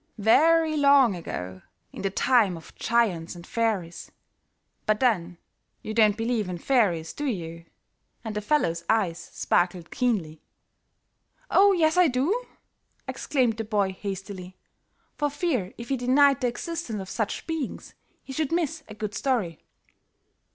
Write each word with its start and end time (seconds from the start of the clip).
"Very 0.17 0.77
long 0.77 1.15
ago, 1.15 1.61
in 1.93 2.01
the 2.01 2.09
time 2.09 2.57
of 2.57 2.73
giants 2.73 3.35
and 3.35 3.45
fairies, 3.45 4.11
But 4.87 4.99
then 4.99 5.37
you 5.83 5.93
don't 5.93 6.17
believe 6.17 6.49
in 6.49 6.57
fairies, 6.57 7.13
do 7.13 7.27
you?" 7.27 7.65
and 8.23 8.35
the 8.35 8.41
fellow's 8.41 8.83
eyes 8.89 9.19
sparkled 9.19 9.91
keenly. 9.91 10.41
"Oh, 11.51 11.73
yes, 11.73 11.97
I 11.97 12.07
do," 12.07 12.45
exclaimed 13.07 13.57
the 13.57 13.63
boy 13.63 13.91
hastily, 13.93 14.57
for 15.19 15.29
fear 15.29 15.71
if 15.77 15.89
he 15.89 15.97
denied 15.97 16.41
the 16.41 16.47
existence 16.47 16.99
of 16.99 17.07
such 17.11 17.45
beings, 17.45 17.93
he 18.23 18.33
should 18.33 18.51
miss 18.51 18.81
a 18.87 18.95
good 18.95 19.13
story. 19.13 19.59